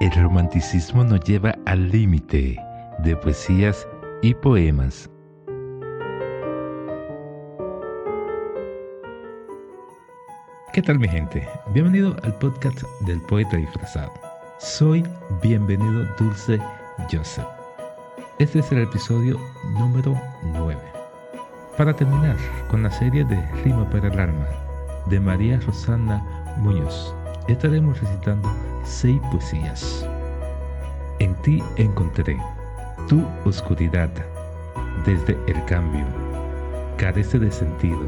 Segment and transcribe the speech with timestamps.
[0.00, 2.58] el romanticismo nos lleva al límite
[2.98, 3.86] de poesías
[4.22, 5.08] y poemas.
[10.72, 11.46] ¿Qué tal mi gente?
[11.72, 14.12] Bienvenido al podcast del poeta disfrazado.
[14.58, 15.04] Soy
[15.40, 16.58] Bienvenido Dulce
[17.10, 17.46] Joseph.
[18.40, 19.38] Este es el episodio
[19.74, 20.80] número 9.
[21.78, 22.36] Para terminar
[22.68, 24.48] con la serie de Rima para el Alma
[25.06, 26.24] de María Rosana
[26.58, 27.14] Muñoz,
[27.48, 28.50] estaremos recitando
[28.84, 30.06] seis poesías.
[31.18, 32.38] En ti encontré
[33.08, 34.10] tu oscuridad
[35.04, 36.04] desde el cambio.
[36.96, 38.00] Carece de sentido.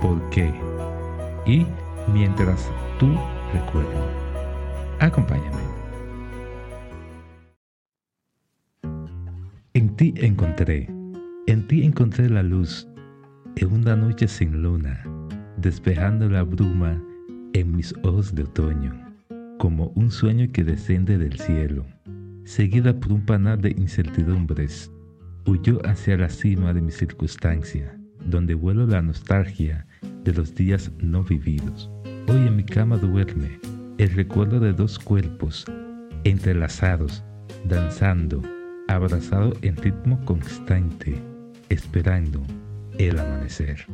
[0.00, 0.52] ¿Por qué?
[1.46, 1.66] Y
[2.12, 3.08] mientras tú
[3.52, 4.08] recuerdo.
[5.00, 5.62] Acompáñame.
[9.74, 10.88] En ti encontré,
[11.46, 12.86] en ti encontré la luz,
[13.56, 15.02] en una noche sin luna,
[15.56, 17.02] despejando la bruma
[17.54, 18.92] en mis ojos de otoño,
[19.58, 21.86] como un sueño que desciende del cielo,
[22.44, 24.90] seguida por un panal de incertidumbres,
[25.46, 29.86] huyó hacia la cima de mi circunstancia, donde vuelo la nostalgia
[30.24, 31.90] de los días no vividos.
[32.28, 33.60] Hoy en mi cama duerme
[33.98, 35.64] el recuerdo de dos cuerpos
[36.24, 37.22] entrelazados,
[37.68, 38.42] danzando,
[38.88, 41.14] abrazados en ritmo constante,
[41.68, 42.42] esperando
[42.98, 43.86] el amanecer.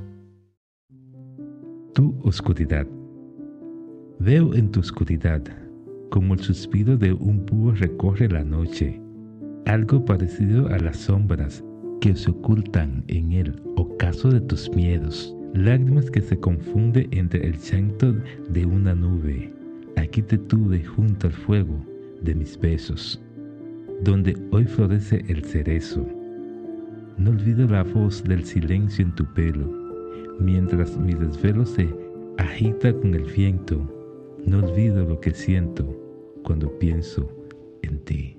[1.92, 2.86] Tu oscuridad.
[4.22, 5.42] Veo en tu oscuridad
[6.10, 9.00] como el suspiro de un búho recorre la noche,
[9.64, 11.64] algo parecido a las sombras
[12.02, 17.56] que se ocultan en el ocaso de tus miedos lágrimas que se confunde entre el
[17.58, 18.14] llanto
[18.50, 19.54] de una nube.
[19.96, 21.82] Aquí te tuve junto al fuego
[22.20, 23.22] de mis besos,
[24.02, 26.06] donde hoy florece el cerezo.
[27.16, 29.66] No olvido la voz del silencio en tu pelo,
[30.38, 31.88] mientras mi desvelo se
[32.36, 33.99] agita con el viento.
[34.46, 35.84] No olvido lo que siento
[36.44, 37.30] cuando pienso
[37.83, 38.36] en ti.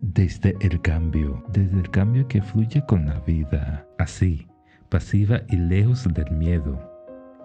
[0.00, 4.46] Desde el cambio, desde el cambio que fluye con la vida, así
[4.92, 6.78] pasiva y lejos del miedo.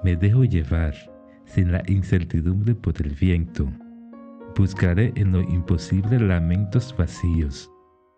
[0.03, 0.93] Me dejo llevar
[1.45, 3.71] sin la incertidumbre por el viento.
[4.53, 7.71] Buscaré en lo imposible lamentos vacíos,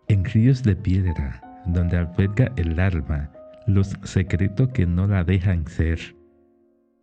[0.08, 3.30] en ríos de piedra, donde alberga el alma
[3.68, 6.16] los secretos que no la dejan ser.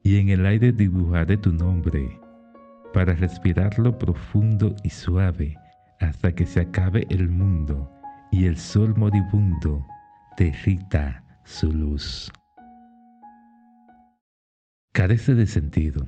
[0.08, 2.18] Y en el aire dibujaré tu nombre,
[2.94, 5.58] para respirarlo profundo y suave
[6.00, 7.92] hasta que se acabe el mundo
[8.32, 9.86] y el sol moribundo
[10.38, 12.32] derrita su luz.
[14.94, 16.06] Carece de sentido.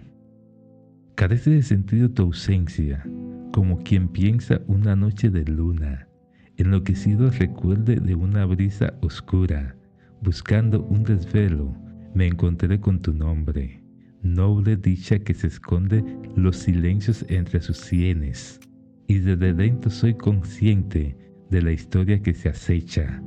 [1.16, 3.04] Carece de sentido tu ausencia,
[3.52, 6.08] como quien piensa una noche de luna,
[6.56, 9.76] enloquecido recuerde de una brisa oscura,
[10.22, 11.76] buscando un desvelo,
[12.14, 13.79] me encontré con tu nombre,
[14.22, 16.04] noble dicha que se esconde
[16.36, 18.60] los silencios entre sus sienes,
[19.08, 21.18] y desde dentro soy consciente
[21.50, 23.22] de la historia que se acecha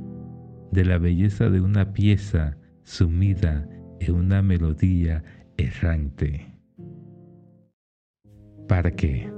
[0.73, 3.67] de la belleza de una pieza sumida
[3.99, 5.23] en una melodía
[5.57, 6.51] errante.
[8.67, 9.31] ¿Para qué?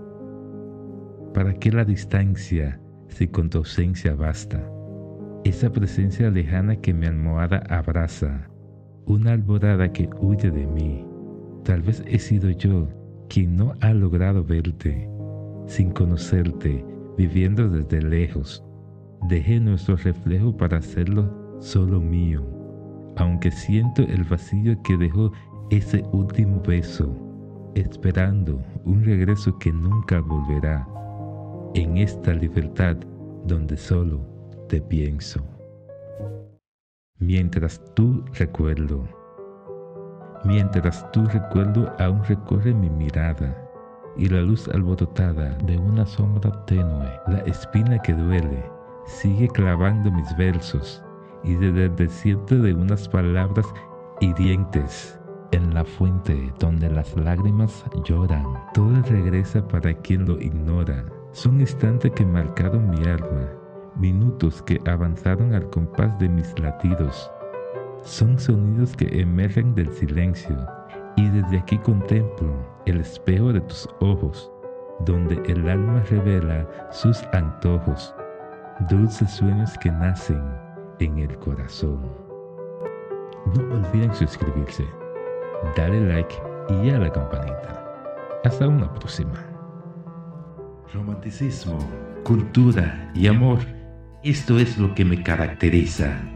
[1.34, 2.80] ¿Para qué la distancia
[3.10, 4.66] si con tu ausencia basta?
[5.44, 8.50] Esa presencia lejana que mi almohada abraza,
[9.06, 11.06] una alborada que huye de mí.
[11.66, 12.88] Tal vez he sido yo
[13.28, 15.09] quien no ha logrado verte,
[15.68, 16.86] sin conocerte,
[17.18, 18.64] viviendo desde lejos,
[19.30, 22.46] Dejé nuestro reflejo para hacerlo solo mío,
[23.16, 25.31] aunque siento el vacío que dejó
[25.72, 27.18] ese último beso,
[27.74, 30.88] esperando un regreso que nunca volverá,
[31.74, 32.97] en esta libertad
[33.46, 34.22] donde solo
[34.70, 35.44] te pienso.
[37.18, 39.08] Mientras tú recuerdo,
[40.46, 43.56] mientras tú recuerdo aún recorre mi mirada
[44.16, 48.64] y la luz alborotada de una sombra tenue, la espina que duele,
[49.06, 51.04] sigue clavando mis versos
[51.44, 53.66] y desde el desierto de unas palabras
[54.22, 55.20] hirientes
[55.52, 61.06] en la fuente donde las lágrimas lloran, todo regresa para quien lo ignora.
[61.32, 63.50] Son instantes que marcaron mi alma,
[63.96, 67.32] minutos que avanzaron al compás de mis latidos.
[68.05, 70.55] Son sonidos que emergen del silencio
[71.16, 72.53] y desde aquí contemplo
[72.85, 74.52] el espejo de tus ojos,
[75.07, 78.13] donde el alma revela sus antojos
[78.91, 80.40] dulces sueños que nacen
[80.99, 81.99] en el corazón.
[83.55, 84.85] No olviden suscribirse,
[85.75, 86.35] darle like
[86.84, 88.40] y a la campanita.
[88.43, 89.43] Hasta una próxima.
[90.93, 91.79] Romanticismo,
[92.23, 93.61] cultura y amor,
[94.22, 96.34] esto es lo que me caracteriza.